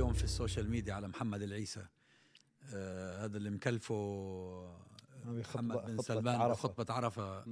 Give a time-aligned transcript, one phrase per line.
[0.00, 1.86] اليوم في السوشيال ميديا على محمد العيسى.
[2.74, 3.94] آه هذا اللي مكلفه
[5.24, 6.54] هذه محمد خطبة- بن خطبة سلمان عرفة.
[6.68, 7.44] خطبة عرفة.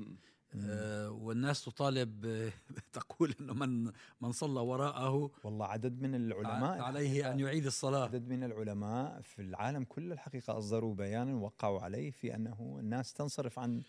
[0.54, 2.52] آه والناس تطالب آه،
[2.92, 8.02] تقول إنه من من صلى وراءه والله عدد من العلماء عليه أن يعيد الصلاة.
[8.04, 13.58] عدد من العلماء في العالم كله الحقيقة أصدروا بيانا ووقعوا عليه في أنه الناس تنصرف
[13.58, 13.82] عن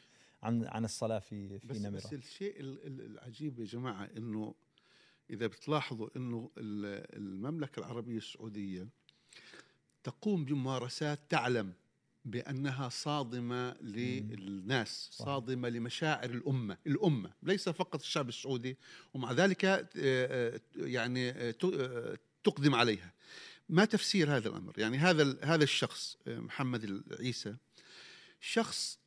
[0.44, 1.98] عن عن الصلاة في في بس, نمرة.
[1.98, 4.55] بس الشيء ال- ال- العجيب يا جماعة إنه
[5.29, 8.88] إذا بتلاحظوا إنه ال- المملكة العربية السعودية
[10.04, 11.74] تقوم بممارسات تعلم
[12.25, 15.10] بأنها صادمة للناس.
[15.11, 18.78] صادمة لمشاعر الأمة الأمة ليس فقط الشعب السعودي
[19.14, 23.14] ومع ذلك آه، آه، يعني آه، تقدم عليها
[23.69, 27.55] ما تفسير هذا الأمر يعني هذا هذا الشخص محمد العيسى
[28.41, 29.00] شخص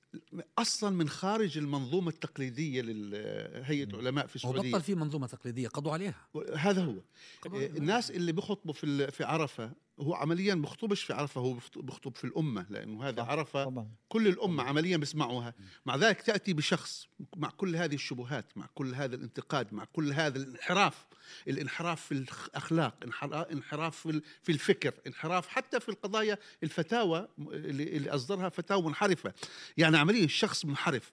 [0.59, 6.15] أصلا من خارج المنظومة التقليدية لهيئه علماء في السعوديه بطل في منظومة تقليدية قضوا عليها.
[6.55, 6.95] هذا هو.
[7.43, 7.61] قضوا.
[7.61, 12.67] الناس اللي بيخطبوا في في عرفة هو عمليا بيخطبش في عرفة هو بيخطب في الأمة
[12.71, 13.89] لأنه هذا صح، عرفة طبعا.
[14.09, 15.55] كل الأمة عمليا بيسمعوها.
[15.87, 20.39] مع ذلك تأتي بشخص مع كل هذه الشبهات مع كل هذا الانتقاد مع كل هذا
[20.39, 21.07] الانحراف.
[21.49, 27.97] الانحراف في الأخلاق انحرا- انحراف في ال- في الفكر انحراف حتى في القضايا الفتاوى اللي
[27.97, 29.33] اللي أصدرها فتاوى منحرفة.
[29.77, 31.13] يعني عمليا شخص منحرف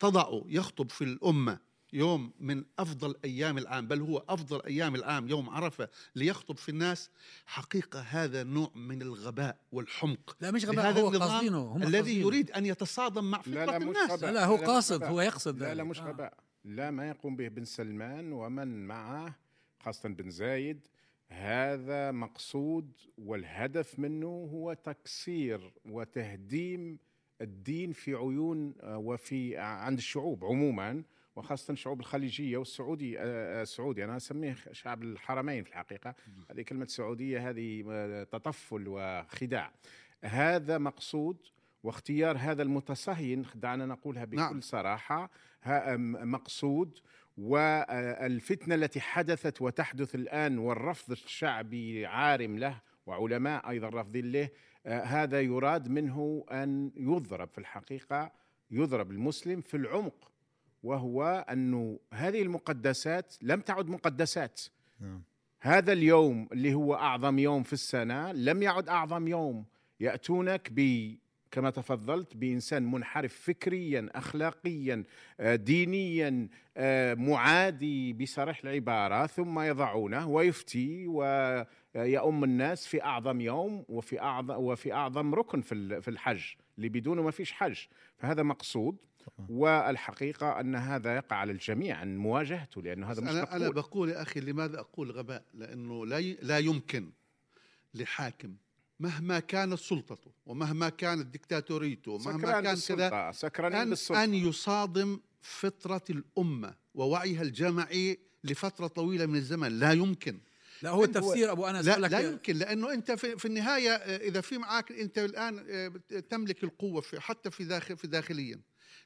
[0.00, 5.50] تضعه يخطب في الأمة يوم من أفضل أيام العام بل هو أفضل أيام العام يوم
[5.50, 7.10] عرفة ليخطب في الناس
[7.46, 12.26] حقيقة هذا نوع من الغباء والحمق لا مش غباء هو قاصدينه هم الذي قاصدينه.
[12.26, 15.04] يريد أن يتصادم مع لا فطرة لا مش الناس غباء لا، هو قاصد،.
[15.04, 15.84] هو يقصد لا لا.
[15.84, 16.04] مش آه.
[16.04, 19.34] غباء لا ما يقوم به بن سلمان ومن معه
[19.80, 20.86] خاصة بن زايد
[21.28, 26.98] هذا مقصود والهدف منه هو تكسير وتهديم
[27.40, 31.02] الدين في عيون آه، وفي عند الشعوب عموما
[31.38, 34.04] وخاصة الشعوب الخليجية والسعودي آه، آه، السعودي.
[34.04, 36.14] أنا أسميه شعب الحرمين في الحقيقة.
[36.50, 39.72] هذه كلمة سعودية هذه آه، تطفل وخداع.
[40.24, 41.36] هذا مقصود
[41.82, 44.60] واختيار هذا المتصهين دعنا نقولها بكل نعم.
[45.96, 46.98] م- مقصود.
[47.38, 54.48] والفتنة التي حدثت وتحدث الآن والرفض الشعبي عارم له وعلماء أيضا رافضين له
[54.86, 58.32] هذا يراد منه أن يضرب في الحقيقة
[58.70, 60.32] يضرب المسلم في العمق
[60.82, 64.60] وهو أنه هذه المقدسات لم تعد مقدسات.
[65.00, 65.22] نعم.
[65.60, 69.64] هذا اليوم اللي هو أعظم يوم في السنة لم يعد أعظم يوم.
[70.00, 70.80] يأتونك ب
[71.50, 75.04] كما تفضلت بإنسان منحرف فكريا اخلاقيا
[75.40, 84.20] آه، دينيا آه، معادي بصريح العبارة ثم يضعونه ويفتي ويؤم الناس في أعظم يوم وفي
[84.20, 86.44] اعظم وفي أعظم ركن في الحج
[86.78, 87.78] اللي بدونه ما فيش حج.
[88.16, 88.96] فهذا مقصود.
[89.48, 93.70] والحقيقة أن هذا يقع على الجميع عن مواجهته لأنه هذا مش أنا أنا.
[93.70, 97.10] بقول يا أخي لماذا أقول غباء؟ لأنه لا ي- لا يمكن
[97.94, 98.54] لحاكم
[99.00, 103.08] مهما كانت سلطته ومهما كانت ديكتاتوريته ومهما كان كذا
[103.82, 109.68] أن, أن يصادم فطرة الأمة ووعيها الجمعي لفترة طويلة من الزمن.
[109.78, 110.38] لا يمكن.
[110.82, 114.40] لا هو التفسير أبو أنس لا, لا يمكن لأنه أنت في, في النهاية آه، إذا
[114.40, 118.60] في معك أنت الآن آه، تملك القوة في حتى في داخل في داخليا.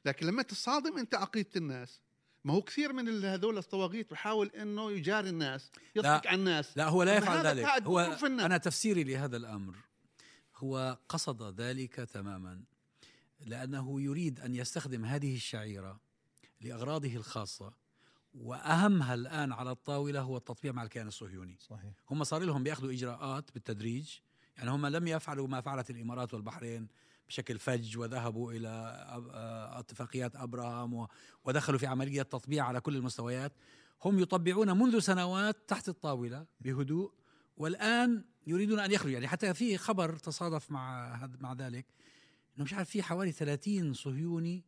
[0.05, 2.01] لكن لما تصادم أنت عقيدة الناس.
[2.43, 6.77] ما هو كثير من هذول الطواغيت بيحاول إنه يجاري الناس يضحك على الناس.
[6.77, 7.65] لا هو لا يفعل ذلك.
[7.65, 7.99] هو.
[8.23, 9.75] أنا تفسيري لهذا الأمر
[10.55, 12.63] هو قصد ذلك تماما
[13.39, 15.99] لأنه يريد أن يستخدم هذه الشعيرة
[16.61, 17.73] لأغراضه الخاصة.
[18.33, 21.57] وأهمها الآن على الطاولة هو التطبيع مع الكيان الصهيوني.
[21.59, 21.93] صحيح.
[22.09, 24.09] هم صار لهم بيأخذوا إجراءات بالتدريج
[24.57, 26.87] يعني هم لم يفعلوا ما فعلت الإمارات والبحرين
[27.27, 28.67] بشكل فج وذهبوا إلى
[29.33, 31.07] آه، اتفاقيات ابراهام
[31.45, 33.51] ودخلوا في عملية تطبيع على كل المستويات.
[34.05, 37.11] هم يطبعون منذ سنوات تحت الطاولة بهدوء
[37.57, 39.13] والآن يريدون أن يخرجوا.
[39.13, 41.85] يعني حتى في خبر تصادف مع هذا- مع ذلك
[42.55, 44.63] إنه مش عارف في حوالي 30 صهيوني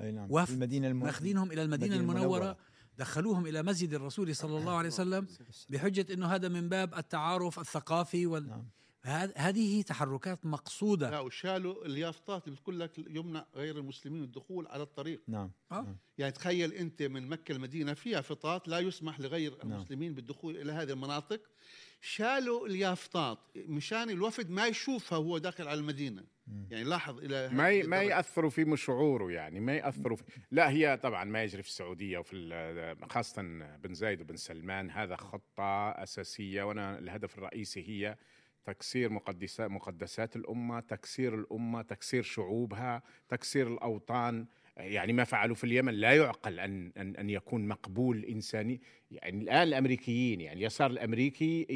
[0.00, 2.36] أي نعم وفد المدينة المنورة ماخذينهم إلى المدينة المدينة المنورة.
[2.38, 2.56] المنورة.
[2.98, 5.26] دخلوهم إلى مسجد الرسول صلى الله عليه وسلم
[5.70, 8.48] بحجة إنه هذا من باب التعارف الثقافي وال...
[8.48, 8.68] نعم
[9.02, 14.82] هذ- هذه تحركات مقصودة لا وشالوا اليافطات اللي بتقول لك يمنع غير المسلمين الدخول على
[14.82, 15.74] الطريق نعم آه.
[15.82, 15.96] نعم.
[16.18, 19.72] يعني تخيل أنت من مكة المدينة فيها فطات لا يسمح لغير نعم.
[19.72, 21.40] المسلمين بالدخول إلى هذه المناطق
[22.00, 26.24] شالوا اليافطات مشان الوفد ما يشوفها وهو داخل على المدينة.
[26.70, 28.02] يعني لاحظ إلى ما ي- ما.
[28.02, 32.96] يأثروا في شعوره يعني ما يأثروا في لا هي طبعا ما يجري في السعودية وفي
[33.10, 33.42] خاصة
[33.76, 38.16] بن زايد وبن سلمان هذا خطة أساسية وأنا الهدف الرئيسي هي
[38.64, 45.94] تكسير مقدسات مقدسات الأمة، تكسير الأمة، تكسير شعوبها، تكسير الأوطان، يعني ما فعلوا في اليمن
[45.94, 48.80] لا يعقل أن أن أن يكون مقبول إنساني.
[49.10, 51.66] يعني الآن الأمريكيين يعني اليسار الأمريكي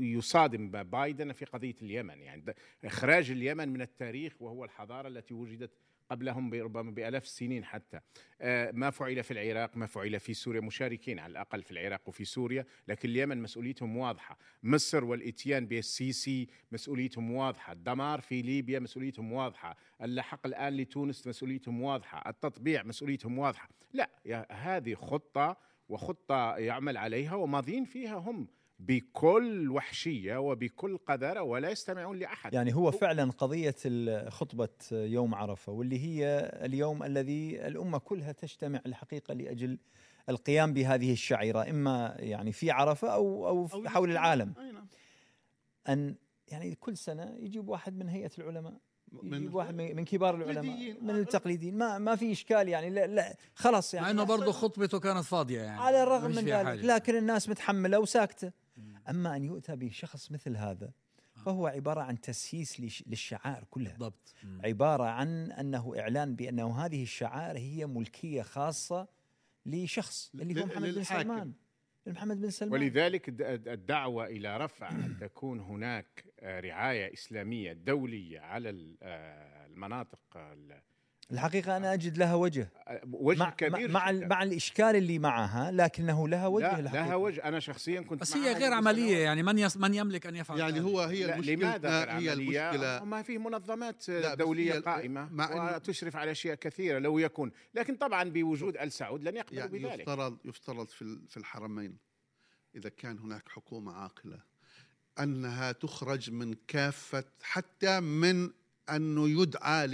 [0.00, 2.20] يصادم بايدن في قضية اليمن.
[2.20, 2.44] يعني
[2.84, 5.70] إخراج اليمن من التاريخ وهو الحضارة التي وجدت
[6.10, 8.00] قبلهم ربما بآلاف السنين حتى.
[8.40, 10.60] آه، ما فعل في العراق ما فعل في سوريا.
[10.60, 14.38] مشاركين على الأقل في العراق وفي سوريا لكن اليمن مسؤوليتهم واضحة.
[14.62, 17.72] مصر والإتيان بالسيسي مسؤوليتهم واضحة.
[17.72, 19.76] الدمار في ليبيا مسؤوليتهم واضحة.
[20.02, 22.30] اللحق الآن لتونس مسؤوليتهم واضحة.
[22.30, 23.68] التطبيع مسؤوليتهم واضحة.
[23.92, 24.10] لا
[24.50, 25.56] هذه خطة
[25.88, 28.48] وخطة يعمل عليها وماضين فيها هم.
[28.78, 35.72] بكل وحشية وبكل قذارة ولا يستمعون لأحد يعني هو فعلا قضية ال- خطبة يوم عرفة
[35.72, 39.78] واللي هي اليوم الذي الأمة كلها تجتمع الحقيقة لأجل
[40.28, 44.86] القيام بهذه الشعيرة إما يعني في عرفة أو أو أو حول العالم نعم.
[45.88, 46.14] أن
[46.48, 48.74] يعني كل سنة يجيب واحد من هيئة العلماء
[49.22, 50.96] من يجيب واحد من من كبار العلماء.
[51.02, 55.00] من التقليديين ما ما في إشكال يعني لا, لا خلاص يعني مع إنه برضه خطبته
[55.00, 56.84] كانت فاضية يعني على الرغم من ذلك.
[56.84, 58.52] لكن الناس متحملة وساكتة
[59.10, 60.92] أما أن يؤتى بشخص مثل هذا
[61.34, 64.60] فهو عبارة عن تسييس لش- للشعائر كلها بالضبط مم.
[64.64, 69.08] عبارة عن أنه إعلان بانه هذه الشعائر هي ملكية خاصة
[69.66, 71.02] لشخص اللي هو محمد بن.
[71.02, 71.52] سلمان
[72.06, 78.40] محمد بن سلمان ولذلك الد- الدعوة إلى رفع أن تكون هناك آه، رعاية إسلامية دولية
[78.40, 80.80] على ال- آه، المناطق ال-
[81.32, 82.68] الحقيقة أنا أجد لها وجه
[83.12, 84.26] وجه مع كبير مع, جداً.
[84.26, 87.06] مع الإشكال اللي معها لكنه لها وجه لا الحقيقة.
[87.06, 89.18] لها وجه أنا شخصيا كنت بس هي غير عملية.
[89.18, 90.80] يعني من يس من يملك أن يفعل يعني.
[90.80, 96.30] هو هي لماذا غير هي عملية؟ المشكلة ما في منظمات هي- قائمة مع وتشرف على
[96.30, 100.86] أشياء كثيرة لو يكون لكن طبعا بوجود آل سعود لن يقبلوا يعني بذلك يفترض يفترض
[100.88, 101.96] في ال- في الحرمين
[102.74, 104.40] إذا كان هناك حكومة عاقلة
[105.20, 108.50] أنها تخرج من كافة حتى من
[108.90, 109.86] أنه يدعى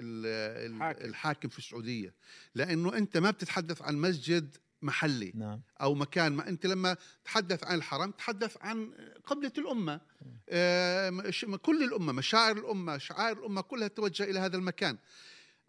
[0.00, 1.04] لي ال- ال- حاكم.
[1.04, 2.14] الحاكم في السعودية.
[2.54, 5.60] لأنه أنت ما بتتحدث عن مسجد محلي نعم.
[5.80, 6.48] أو مكان ما.
[6.48, 8.92] أنت لما تحدث عن الحرم تحدث عن
[9.24, 10.00] قبلة الأمة.
[10.48, 11.30] آه،
[11.62, 14.98] كل الأمة مشاعر الأمة شعائر الأمة كلها توجه إلى هذا المكان.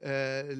[0.04, 0.52] آه،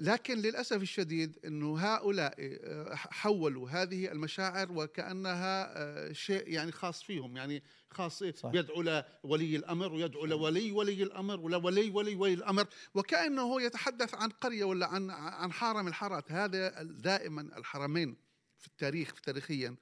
[0.00, 7.36] لكن للأسف الشديد إنه هؤلاء آه، حولوا هذه المشاعر وكأنها آه، شيء يعني خاص فيهم.
[7.36, 8.50] يعني خاص صح.
[8.54, 12.66] يدعو لولي الأمر ويدعو لولي ولي الأمر ولا ولي ولي ولي الأمر.
[12.94, 16.32] وكأنه يتحدث عن قرية ولا عن عن حارة من الحارات.
[16.32, 18.16] هذا دائما الحرمين
[18.58, 19.76] في التاريخ في تاريخيا.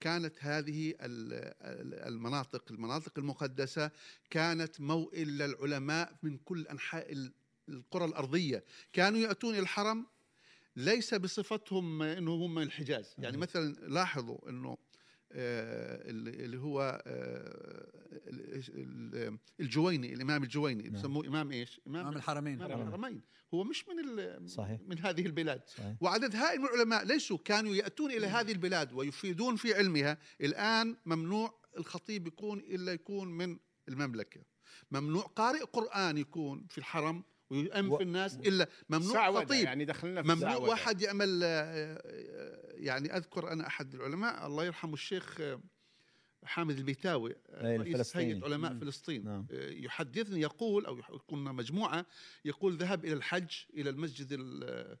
[0.00, 0.96] كانت هذه ال-
[1.62, 3.90] ال- المناطق المناطق المقدسة
[4.30, 7.32] كانت موئل للعلماء من كل أنحاء ال-
[7.68, 8.64] القرى الأرضية.
[8.92, 10.06] كانوا يأتون الحرم
[10.76, 13.14] ليس بصفتهم أنهم هم من الحجاز.
[13.18, 14.76] يعني مثلا لاحظوا أنه
[15.36, 17.88] اللي اللي هو آه،
[18.28, 20.82] ال- ال- الجويني الإمام الجويني.
[20.82, 20.92] نعم.
[20.92, 22.62] بسموه إمام إيش؟ إمام الحرمين.
[22.62, 23.22] إمام الحرمين.
[23.54, 24.80] هو مش من صحيح.
[24.86, 25.62] من هذه البلاد.
[25.66, 25.96] صحيح.
[26.00, 30.18] وعدد هائل من العلماء ليسوا كانوا يأتون إلى هذه البلاد ويفيدون في علمها.
[30.40, 33.58] الآن ممنوع الخطيب يكون إلا يكون من
[33.88, 34.40] المملكة.
[34.90, 37.24] ممنوع قارئ قرآن يكون في الحرم.
[37.50, 40.56] ويؤم و- في الناس إلا ممنوع خطيب يعني دخلنا في ممنوع.
[40.56, 45.60] واحد يعمل آه، آه، يعني أذكر أنا أحد العلماء الله يرحمه الشيخ آه،
[46.44, 48.16] حامد البيتاوي رئيس.
[48.16, 48.78] هيئة علماء مم.
[48.80, 49.46] فلسطين نعم.
[49.52, 52.06] يحدثني يقول يح- كنا مجموعة
[52.44, 54.98] يقول ذهب إلى الحج إلى المسجد ال-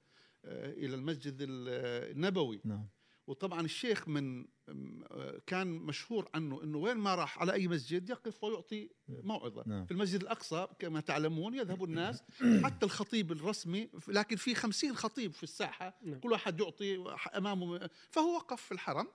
[0.84, 2.88] إلى المسجد ال- النبوي نعم
[3.26, 8.44] وطبعا الشيخ من آه، كان مشهور عنه إنه وين ما راح على أي مسجد يقف
[8.44, 9.86] ويعطي موعظة نعم.
[9.86, 12.22] في المسجد الأقصى كما تعلمون يذهب الناس
[12.64, 16.20] حتى الخطيب الرسمي لكن في خمسين خطيب في الساحة نعم.
[16.20, 19.08] كل واحد يعطي أمامه فهو وقف في الحرم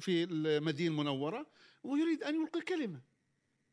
[0.00, 1.46] في المدينة المنورة
[1.82, 3.00] ويريد أن يلقي كلمة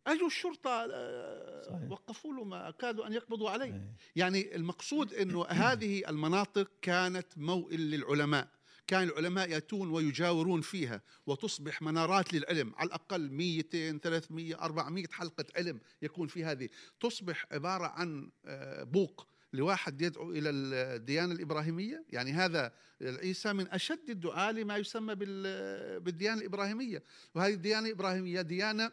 [0.08, 1.92] اجوا الشرطة آه، صحيح.
[1.92, 3.96] وقفوا له ما كادوا أن يقبضوا عليه.
[4.16, 8.55] يعني المقصود إنه هذه المناطق كانت موئل للعلماء
[8.88, 15.80] كان العلماء يأتون ويجاورون فيها وتصبح منارات للعلم على الأقل 200 300 400 حلقة علم
[16.02, 16.70] يكون في هذه.
[17.00, 22.06] تصبح عبارة عن آه، بوق لواحد يدعو إلى الديانة الإبراهيمية.
[22.10, 27.04] يعني هذا عيسى من أشد الدعاء لما يسمى بال- بالديانة الإبراهيمية.
[27.36, 28.92] وهذه الديانة الإبراهيمية ديانة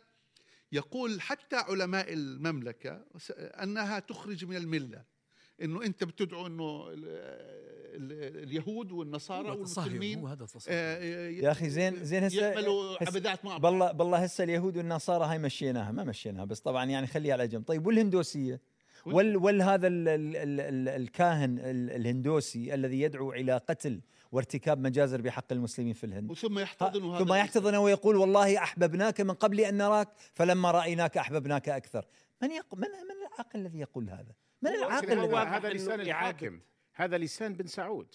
[0.73, 3.05] يقول حتى علماء المملكة
[3.63, 5.05] أنها تخرج من الملة.
[5.63, 7.05] إنه أنت بتدعو إنه ال-
[7.95, 13.59] ال- اليهود والنصارى والمسلمين هو هذا آه، يا أخي زين- زين هسه- يعملوا عبادات مع
[13.59, 17.65] بالله بالله هسه اليهود والنصارى هاي مشيناها ما مشيناها بس طبعا يعني خليها على جنب.
[17.65, 18.61] طيب والهندوسية؟
[19.07, 24.01] وال وال هذا ال ال ال ال الكاهن ال الهندوسي الذي يدعو إلى قتل
[24.33, 26.31] وارتكاب مجازر بحق المسلمين في الهند.
[26.31, 31.17] وثم يحتضن ها- هذا ثم يحتضن ويقول والله أحببناك من قبل أن نراك فلما رأيناك
[31.19, 32.05] أحببناك أكثر.
[32.43, 32.75] من يق...
[32.75, 36.61] من من العاقل الذي يقول هذا؟ من العاقل هذا إنه لسان الحاكم.
[36.93, 38.15] هذا لسان بن سعود.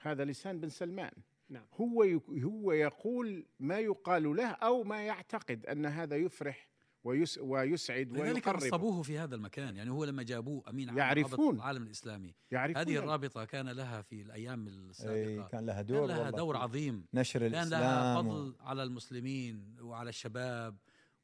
[0.00, 1.12] هذا لسان بن سلمان.
[1.48, 1.66] نعم.
[1.74, 2.02] هو
[2.42, 6.68] هو يقول ما يقال له أو ما يعتقد أن هذا يفرح
[7.04, 9.76] ويس ويسعد لذلك نصبوه في هذا المكان.
[9.76, 11.56] يعني هو لما جابوه أمين عام يعرفون.
[11.56, 12.34] العالم الإسلامي.
[12.50, 12.76] يعرفون.
[12.76, 16.30] هذه الرابطة كان لها في الأيام اي السابقه كان لها كان دور لها والله.
[16.38, 17.06] دور عظيم.
[17.14, 20.76] نشر كان لها الإسلام و- فضل على المسلمين وعلى الشباب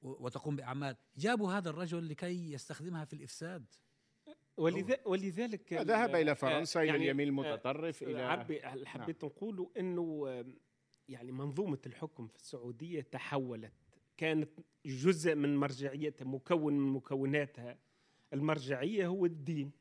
[0.02, 0.96] و- وتقوم بأعمال.
[1.16, 3.64] جابوا هذا الرجل لكي يستخدمها في الإفساد.
[4.56, 8.46] ولذا ولذلك ال- ذهب إلى آه، فرنسا إلى يعني، اليمين آه، المتطرف إلى
[8.86, 10.44] حبيت نقول إنه آه،
[11.08, 13.72] يعني منظومة الحكم في السعودية تحولت
[14.16, 14.50] كانت
[14.86, 17.78] جزء من مرجعيتها مكون من مكوناتها.
[18.32, 19.72] المرجعية هو الدين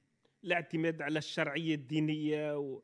[0.44, 2.82] الاعتماد على الشرعية الدينية و...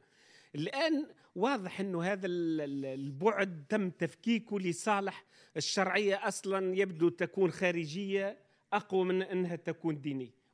[0.55, 5.25] الآن واضح إنه هذا ال- ال- البعد تم تفكيكه لصالح
[5.57, 6.27] الشرعية.
[6.27, 8.37] أصلا يبدو تكون خارجية
[8.73, 10.44] أقوى من إنها تكون دينية.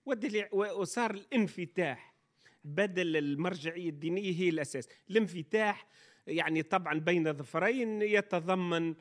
[0.52, 2.12] وصار الانفتاح.
[2.64, 4.90] بدل المرجعية الدينية هي الأساس.
[5.10, 5.88] الانفتاح
[6.28, 8.96] يعني طبعا بين ظفرين يتضمن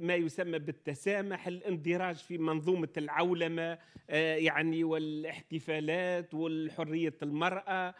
[0.00, 3.78] ما يسمى بالتسامح الاندراج في منظومة العولمة
[4.10, 7.94] آه، يعني والاحتفالات والحرية المرأة.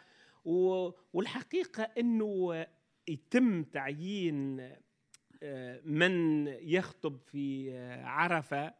[0.45, 2.65] و- والحقيقة إنه
[3.07, 4.59] يتم تعيين
[5.43, 8.73] آه، من يخطب في آه، عرفة.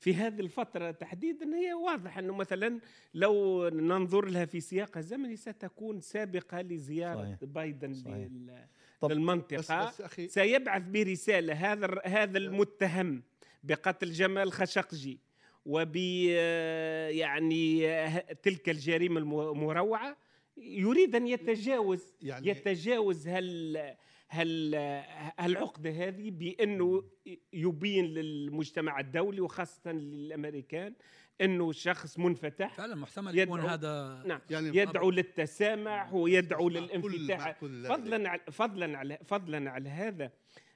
[0.00, 2.80] في هذه الفترة تحديدا هي واضح أنه مثلا
[3.14, 7.38] لو ننظر لها في سياقها الزمني ستكون سابقة لزيارة صحيح.
[7.42, 8.28] بايدن صحيح.
[9.00, 13.22] طب- للمنطقة بس, بس أخي سيبعث برسالة هذا هذا المتهم
[13.62, 15.18] بقتل جمال خشقجي
[15.66, 15.96] وب
[17.16, 17.80] يعني
[18.34, 20.16] تلك الجريمة المروعة
[20.60, 23.76] يريد أن يتجاوز يعني يتجاوز هال
[24.30, 24.74] هال
[25.38, 27.02] هالعقدة هذه بأنه
[27.52, 30.94] يبين للمجتمع الدولي وخاصة للأمريكان
[31.40, 37.58] أنه شخص منفتح فعلا محتمل يكون يدعو- هذا نعم يعني يدعو للتسامح ويدعو للانفتاح.
[37.88, 40.32] فضلا على فضلا على فضلا على هذا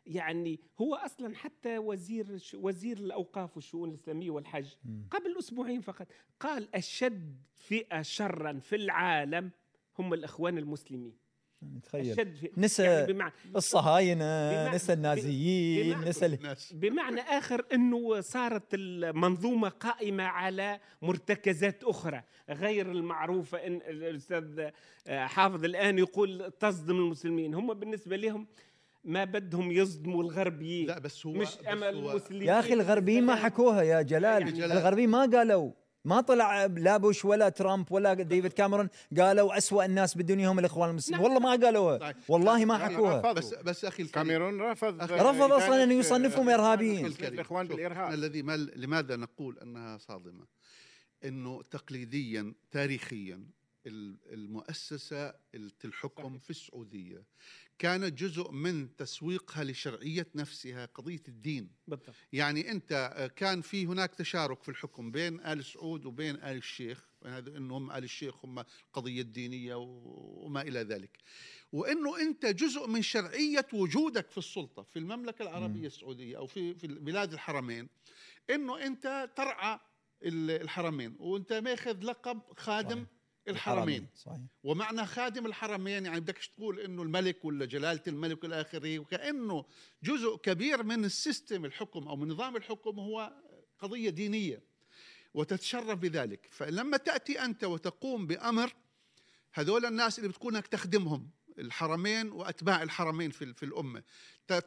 [0.07, 4.67] يعني هو أصلا حتى وزير وزير الأوقاف والشؤون الإسلامية والحج.
[5.11, 6.07] قبل أسبوعين فقط
[6.41, 9.51] قال أشد فئة شرا في العالم
[9.99, 11.25] هم الأخوان المسلمين.
[11.63, 12.51] يعني تخيل.
[12.57, 16.39] نسى يعني بمعنى الصهاينة بمعنى- نسى النازيين نسى
[16.73, 24.71] بمعنى آخر إنه صارت المنظومة قائمة على مرتكزات أخرى غير المعروفة إن الأستاذ
[25.07, 27.55] آه، حافظ الآن يقول تصدم المسلمين.
[27.55, 28.47] هم بالنسبة لهم
[29.05, 30.87] ما بدهم يصدموا الغربيين.
[30.87, 32.43] لا بس هو مش بس أمل هو المسلمين.
[32.49, 34.25] يا أخي الغربيين ما حكوها يا جلال.
[34.43, 34.73] يعني جلال.
[34.73, 35.71] الغربيين ما قالوا.
[36.05, 40.91] ما طلع لا بوش ولا ترامب ولا ديفيد كاميرون قالوا أسوأ الناس بالدنيا هم الإخوان
[40.91, 41.23] المسلمين.
[41.25, 42.17] والله ما قالوها طيب.
[42.29, 43.33] والله ما يعني حكوها.
[43.33, 47.07] بس بس أخي الكريم كاميرون رفض رفض أصلاً أن إدانة، يصنفهم إرهابيين.
[47.07, 47.35] الكريم.
[47.35, 50.47] الإخوان بالإرهاب الذي ما لماذا نقول أنها صادمة؟
[51.25, 53.47] إنه تقليديا تاريخيا
[53.87, 55.35] ال- المؤسسة
[55.85, 57.25] الحكم في السعودية.
[57.79, 61.71] كانت جزء من تسويقها لشرعية نفسها قضية الدين.
[61.89, 62.15] بالضبط.
[62.33, 67.05] يعني أنت كان في هناك تشارك في الحكم بين آل سعود وبين آل الشيخ.
[67.27, 71.19] هذا انه هم آل الشيخ هم قضية دينية وما إلى ذلك.
[71.73, 76.87] وإنه أنت جزء من شرعية وجودك في السلطة في المملكة العربية السعودية أو في في
[76.87, 77.89] بلاد الحرمين.
[78.51, 79.81] إنه أنت ترعى
[80.23, 81.17] ال- الحرمين.
[81.19, 83.07] وأنت ماخذ لقب خادم صحيح.
[83.49, 84.07] الحرمين.
[84.15, 84.41] صحيح.
[84.63, 89.65] ومعنى خادم الحرمين يعني بدكش تقول؟ إنه الملك ولا جلالة الملك والى آخره وكأنه
[90.03, 93.33] جزء كبير من السيستم الحكم أو من نظام الحكم هو
[93.79, 94.63] قضية دينية.
[95.35, 96.49] وتتشرف بذلك.
[96.51, 98.75] فلما تأتي أنت وتقوم بأمر
[99.53, 101.31] هذول الناس اللي بتكونك تخدمهم.
[101.59, 104.03] الحرمين وأتباع الحرمين في في الأمة.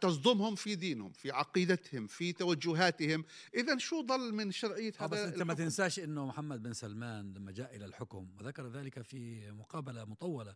[0.02, 3.24] تصدمهم في دينهم في عقيدتهم في توجهاتهم.
[3.56, 7.34] إذا شو ضل من شرعية آه، بس هذا أنت ما؟ تنساش إنه محمد بن سلمان
[7.34, 10.56] لما جاء إلى الحكم وذكر ذلك في مقابلة مطولة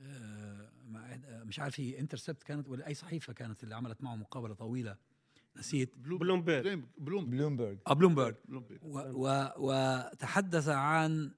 [0.00, 4.16] آه، مع آه، مش عارف هي انترسبت كانت ولا أي صحيفة كانت اللي عملت معه
[4.16, 4.96] مقابلة طويلة.
[5.56, 5.98] نسيت.
[5.98, 8.34] بلوم- بلومبرج بلوم بلوم بلومبرج بلومبرج
[9.58, 11.30] وتحدث عن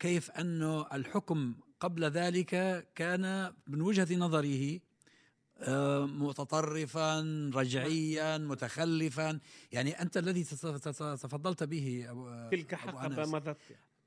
[0.00, 2.52] كيف أنه الحكم قبل ذلك
[2.94, 4.80] كان من وجهة نظره
[5.58, 7.20] آه، متطرفا
[7.54, 9.38] رجعيا متخلفا.
[9.72, 13.28] يعني أنت الذي تفضلت به أبو تلك أنس.
[13.28, 13.56] مضت.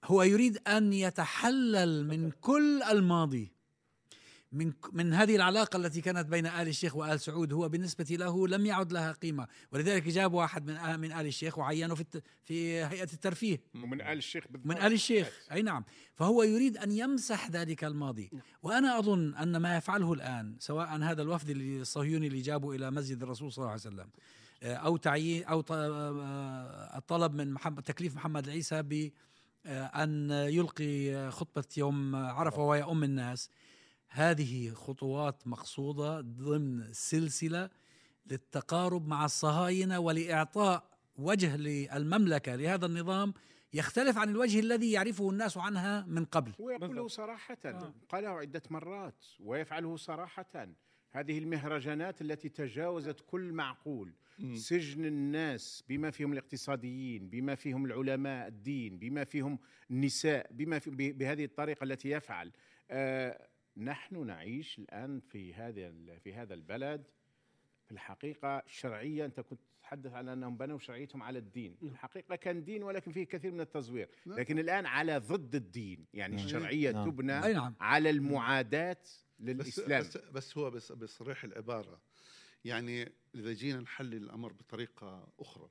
[0.05, 3.51] هو يريد أن يتحلل من كل الماضي.
[4.51, 8.65] من من هذه العلاقة التي كانت بين آل الشيخ وآل سعود هو بالنسبة له لم
[8.65, 9.47] يعد لها قيمة.
[9.71, 12.05] ولذلك جاب واحد من آل من آل الشيخ وعينه في
[12.43, 13.61] في هيئة الترفيه.
[13.75, 14.67] ومن آل الشيخ بالضبط.
[14.67, 15.47] من آل الشيخ.
[15.51, 15.83] أي نعم.
[16.15, 18.29] فهو يريد أن يمسح ذلك الماضي.
[18.33, 18.41] نعم.
[18.63, 23.51] وأنا أظن أن ما يفعله الآن سواء هذا الوفد الصهيوني اللي جابه إلى مسجد الرسول
[23.51, 24.09] صلى الله عليه وسلم
[24.63, 29.11] آه، أو تعيين أو آه، الطلب من محمد تكليف محمد العيسى ب
[29.67, 33.49] أن يلقي خطبة يوم عرفة ويؤم الناس
[34.17, 37.69] هذه خطوات مقصودة ضمن سلسلة
[38.25, 40.83] للتقارب مع الصهاينة ولإعطاء
[41.15, 42.55] وجه للمملكة.
[42.55, 43.33] لهذا النظام
[43.73, 46.51] يختلف عن الوجه الذي يعرفه الناس عنها من قبل.
[46.59, 47.07] ويقوله.
[47.07, 47.93] صراحة آه.
[48.09, 50.67] قاله عدة مرات ويفعله صراحة.
[51.11, 54.13] هذه المهرجانات التي تجاوزت كل معقول.
[54.55, 59.59] سجن الناس بما فيهم الاقتصاديين بما فيهم العلماء الدين بما فيهم
[59.91, 62.51] النساء بما في بهذه الطريقة التي يفعل.
[62.91, 63.47] آه
[63.77, 67.03] نحن نعيش الآن في هذا ال- في هذا البلد.
[67.85, 71.75] في الحقيقة شرعية أنت كنت تتحدث عن أنهم بنوا شرعيتهم على الدين.
[71.79, 74.39] في الحقيقة كان دين ولكن فيه كثير من التزوير نعم.
[74.39, 76.05] لكن الآن على ضد الدين.
[76.13, 76.45] يعني نعم.
[76.45, 77.09] الشرعية نعم.
[77.09, 77.75] تبنى نعم.
[77.79, 79.99] على المعاداة بس للإسلام.
[80.01, 82.01] بس, بس هو بس بصريح العبارة.
[82.65, 85.69] يعني إذا جينا نحلل الأمر بطريقة أخرى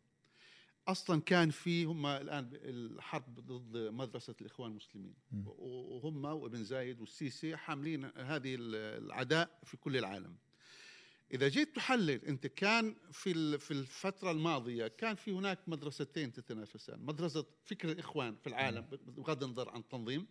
[0.88, 5.14] أصلا كان في هم الآن الحرب ضد مدرسة الإخوان المسلمين.
[5.46, 10.36] وهم وابن زايد والسيسي حاملين هذه العداء في كل العالم.
[11.32, 17.00] إذا جيت تحلل أنت كان في في الفترة الماضية كان في هناك مدرستين تتنافسان.
[17.00, 20.26] مدرسة فكر الإخوان في العالم بغض النظر عن التنظيم.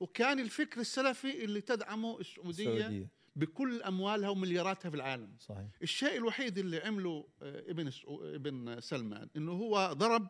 [0.00, 3.08] وكان الفكر السلفي اللي تدعمه السعودية, السعودية.
[3.36, 5.36] بكل أموالها وملياراتها في العالم.
[5.38, 5.68] صحيح.
[5.82, 10.28] الشيء الوحيد اللي عمله آه، ابن ابن سلمان إنه هو ضرب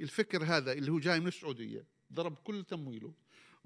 [0.00, 3.12] الفكر هذا اللي هو جاي من السعودية ضرب كل تمويله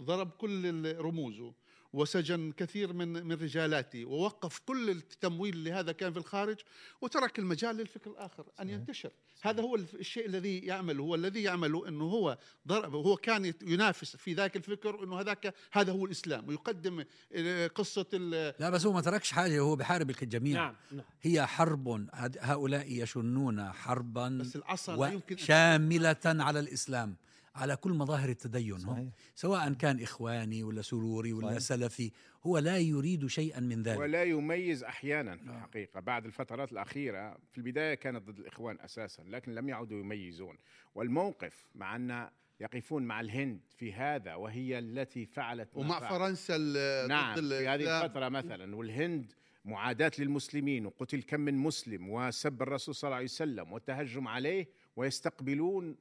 [0.00, 1.54] ضرب كل رموزه
[1.92, 6.56] وسجن كثير من من رجالاته ووقف كل التمويل اللي هذا كان في الخارج
[7.00, 8.70] وترك المجال للفكر الآخر أن صحيح.
[8.70, 9.10] ينتشر.
[9.42, 11.02] هذا هو الشيء الذي يعمله.
[11.04, 15.92] هو الذي يعمله إنه هو ضرب هو كان ينافس في ذاك الفكر إنه هذاك هذا
[15.92, 16.48] هو الإسلام.
[16.48, 20.54] ويقدم آه، قصة ال- لا بس هو ما تركش حاجة هو بحارب الجميع.
[20.64, 21.04] نعم نعم.
[21.22, 22.06] هي حرب
[22.40, 27.16] هؤلاء يشنون حربا بس العصا لا يمكن شاملة على الإسلام.
[27.54, 29.08] على كل مظاهر التدين هم؟ صحيح.
[29.34, 31.58] سواء كان إخواني ولا سروري ولا صحيح.
[31.58, 32.10] سلفي
[32.46, 33.98] هو لا يريد شيئا من ذلك.
[33.98, 35.52] ولا يميز أحيانا في آه.
[35.56, 36.00] الحقيقة.
[36.00, 40.56] بعد الفترات الأخيرة في البداية كانت ضد الإخوان أساسا لكن لم يعودوا يميزون.
[40.94, 42.28] والموقف مع أن
[42.60, 46.12] يقفون مع الهند في هذا وهي التي فعلت ومع فعلت.
[46.12, 48.76] فرنسا ال- نعم ضد في هذه الفترة مثلا.
[48.76, 49.32] والهند
[49.64, 55.96] معاداة للمسلمين وقتل كم من مسلم وسب الرسول صلى الله عليه وسلم والتهجم عليه ويستقبلون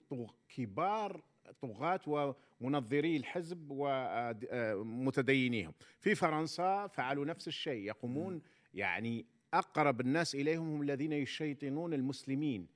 [0.49, 1.23] كبار
[1.61, 8.41] طغاة ومنظري الحزب ومتدينيهم في فرنسا فعلوا نفس الشيء يقومون
[8.73, 12.67] يعني أقرب الناس إليهم هم الذين يشيطنون المسلمين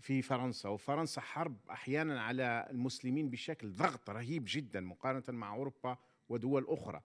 [0.00, 0.68] في فرنسا.
[0.68, 5.96] وفرنسا حرب أحيانا على المسلمين بشكل ضغط رهيب جدا مقارنة مع أوروبا
[6.28, 7.00] ودول أخرى.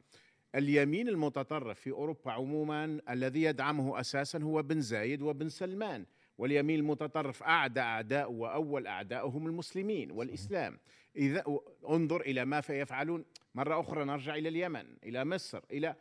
[0.55, 6.05] اليمين المتطرف في أوروبا عموما الذي يدعمه أساسا هو بن زايد وبن سلمان.
[6.37, 10.79] واليمين المتطرف أعدى أعداء وأول اعدائهم المسلمين والإسلام.
[11.15, 11.43] إذا
[11.89, 15.95] انظر إلى ما يفعلون مرة أخرى نرجع إلى اليمن إلى مصر إلى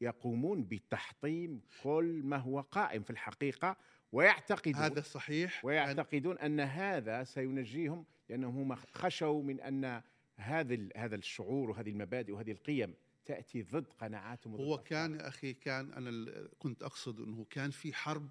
[0.00, 3.76] يقومون بتحطيم كل ما هو قائم في الحقيقة
[4.12, 5.64] ويعتقدون هذا صحيح.
[5.64, 10.02] ويعتقدون أن هذا سينجيهم لأنهم هم خشوا من أن
[10.36, 14.78] هذا هذا الشعور وهذه المبادئ وهذه القيم تأتي ضد قناعاتهم هو.
[14.78, 16.26] كان أخي كان أنا
[16.58, 18.28] كنت أقصد إنه كان في حرب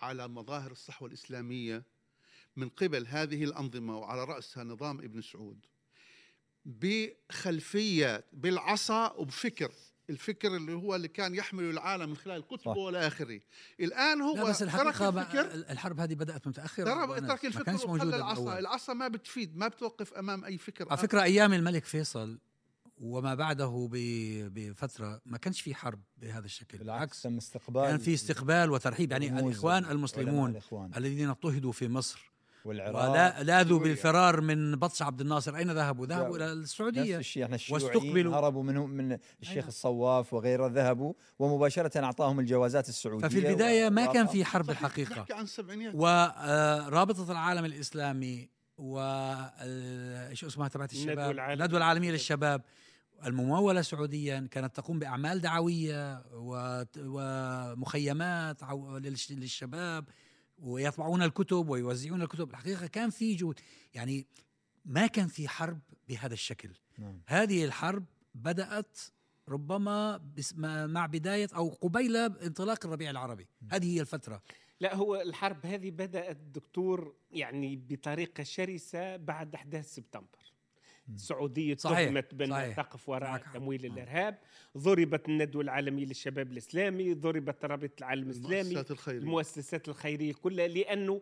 [0.00, 1.82] على مظاهر الصحوة الإسلامية
[2.56, 5.66] من قبل هذه الأنظمة وعلى رأسها نظام ابن سعود
[6.64, 9.72] بخلفية بالعصا وبفكر
[10.10, 12.70] الفكر اللي هو اللي كان يحمله العالم من خلال كتبه.
[12.70, 13.40] والى اخره
[13.80, 17.28] الآن هو بس ترك الحقيقة ما- الفكر الحرب هذه بدأت متأخرة ترى أبو أنس.
[17.28, 18.58] ترك الفكر وخلى العصا.
[18.58, 21.02] العصا ما بتفيد ما بتوقف أمام أي فكر على آخر.
[21.06, 22.38] فكرة أيام الملك فيصل
[23.00, 23.88] وما بعده
[24.52, 26.78] بفترة ما كانش في حرب بهذا الشكل.
[26.78, 29.12] بالعكس تم استقبال كان في استقبال وترحيب.
[29.12, 32.32] يعني الإخوان المسلمون الاخوان الذين اضطهدوا في مصر.
[32.64, 33.78] والعراق ولا لاذوا.
[33.78, 35.56] بالفرار من بطش عبد الناصر.
[35.56, 37.44] أين ذهبوا؟ ذهبوا لا، إلى نفس السعودية الشيء.
[37.44, 38.36] إحنا الشيوعيين واستقبلوا.
[38.36, 39.68] هربوا منهم من الشيخ أيوة.
[39.68, 44.70] الصواف وغيره ذهبوا ومباشرة أعطاهم الجوازات السعودية ففي البداية ما كان في حرب
[45.30, 45.94] عن السبعينيات.
[45.94, 51.54] ورابطة العالم الإسلامي و آه، شو اسمها تبعت الشباب؟ العالمية.
[51.64, 52.62] الندوة العالمية للشباب.
[53.26, 56.22] الممولة سعوديا كانت تقوم بأعمال دعوية
[56.98, 58.62] ومخيمات
[59.30, 60.08] للشباب
[60.58, 62.50] ويطبعون الكتب ويوزعون الكتب.
[62.50, 63.60] الحقيقة كان في جهود.
[63.94, 64.26] يعني
[64.84, 65.78] ما كان في حرب
[66.08, 66.70] بهذا الشكل.
[66.98, 67.20] نعم.
[67.26, 68.04] هذه الحرب
[68.34, 68.98] بدأت
[69.48, 70.54] ربما بس-
[70.86, 73.46] مع بداية أو قبيل انطلاق الربيع العربي.
[73.72, 74.42] هذه هي الفترة.
[74.80, 80.47] لا هو الحرب هذه بدأت دكتور يعني بطريقة شرسة بعد أحداث سبتمبر.
[81.14, 82.76] السعودية صحيح، تهمت صحيح.
[82.76, 83.42] تقف وراء.
[83.54, 83.88] تمويل آه.
[83.88, 84.38] الإرهاب
[84.78, 91.20] ضربت الندوة العالمية للشباب الإسلامي ضربت رابطة العالم الإسلامي المؤسسات الخيرية المؤسسات الخيرية كلها لأنه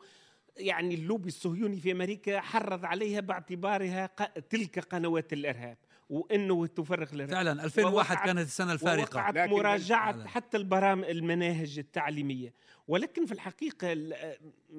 [0.57, 4.07] يعني اللوبي الصهيوني في أمريكا حرض عليها باعتبارها
[4.51, 5.77] تلك قنوات الإرهاب
[6.11, 9.47] وإنه تفرغ الارهاب فعلا 2001 ووقعت- كانت السنة الفارقة.
[9.47, 10.29] مراجعة فعلاً.
[10.29, 12.53] حتى البرامج المناهج التعليمية.
[12.89, 14.13] ولكن في الحقيقة ال-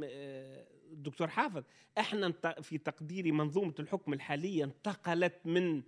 [0.03, 1.63] آه، الدكتور حافظ
[1.97, 5.81] إحنا في تقديري منظومة الحكم الحالية انتقلت من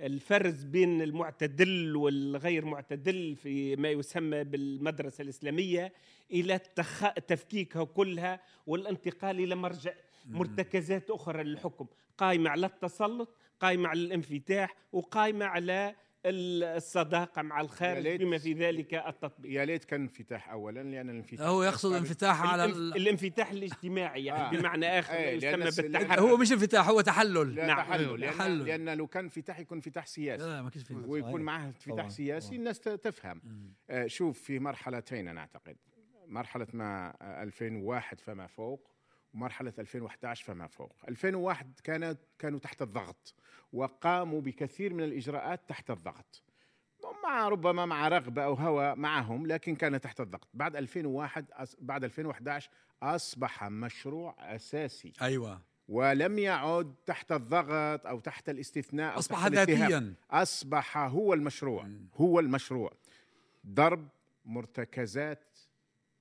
[0.00, 5.92] الفرز بين المعتدل والغير معتدل في ما يسمى بالمدرسة الإسلامية
[6.30, 7.12] إلى التخ...
[7.14, 9.92] تفكيكها كلها والانتقال إلى مرجع
[10.28, 11.86] مرتكزات أخرى للحكم.
[12.18, 15.94] قائمة على التسلط قائمة على الانفتاح وقائمة على
[16.26, 21.62] الصداقة مع الخارج بما في ذلك التطبيق يا ليت كان انفتاح اولا لأن الانفتاح هو
[21.62, 22.76] يقصد انفتاح على الانف...
[22.76, 22.96] ال...
[22.96, 24.60] الانفتاح الاجتماعي يعني آه.
[24.60, 27.76] بمعنى إيه، لأن يسمى بالتحرر هو مش انفتاح هو تحلل لا نعم.
[27.76, 28.64] تحلل لأن, تحلل.
[28.64, 31.40] لأن لو كان انفتاح يكون انفتاح سياسي لا ما في ويكون.
[31.40, 32.58] معه انفتاح سياسي طبعاً.
[32.58, 33.40] الناس تفهم
[33.90, 35.76] آه، شوف في مرحلتين أنا أعتقد
[36.26, 38.91] مرحلة ما آه، 2001 فما فوق
[39.34, 40.92] ومرحله 2011 فما فوق.
[41.08, 43.34] 2001 كانت كانوا تحت الضغط
[43.72, 46.42] وقاموا بكثير من الإجراءات تحت الضغط.
[47.24, 50.48] مع ربما مع رغبة أو هوى معهم لكن كان تحت الضغط.
[50.54, 52.70] بعد 2001 أص- بعد 2011
[53.02, 55.12] أصبح مشروع أساسي.
[55.22, 55.60] أيوه.
[55.88, 59.78] ولم يعد تحت الضغط أو تحت الاستثناء أو الاتهام.
[59.90, 60.14] ذاتيا.
[60.30, 61.88] أصبح هو المشروع.
[62.14, 62.92] هو المشروع.
[63.66, 64.08] ضرب
[64.44, 65.58] مرتكزات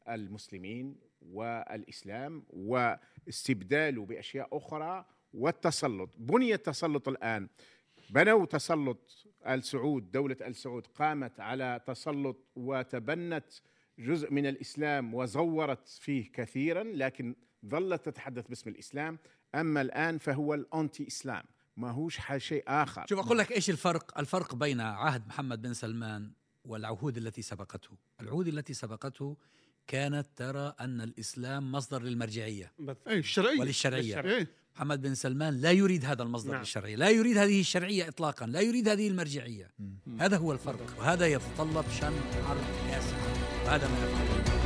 [0.10, 6.10] المسلمين والإسلام واستبداله بأشياء أخرى والتسلط.
[6.18, 7.48] بني التسلط الآن
[8.10, 13.54] بنوا تسلط آل سعود دولة آل سعود قامت على تسلط وتبنت
[14.00, 19.20] جزء من الإسلام وزورت فيه كثيرا لكن ظلت تتحدث باسم الإسلام.
[19.56, 21.44] أما الآن فهو الانتي اسلام
[21.78, 23.06] ما هوش شيء آخر.
[23.08, 26.32] شوف أقول لك إيش الفرق؟ الفرق بين عهد محمد بن سلمان
[26.66, 27.98] والعهود التي سبقته.
[28.22, 29.38] العهود التي سبقته
[29.92, 32.72] كانت ترى أن الإسلام مصدر للمرجعية.
[33.08, 33.60] اي الشرعية.
[33.60, 34.20] وللشرعية.
[34.20, 34.48] إيه.
[34.76, 36.60] محمد بن سلمان لا يريد هذا المصدر نعم.
[36.60, 39.72] للشرعية لا يريد هذه الشرعية اطلاقا لا يريد هذه المرجعية.
[40.20, 42.14] هذا هو الفرق وهذا يتطلب شن
[42.48, 44.61] حرب كاسحه وهذا ما يفعله.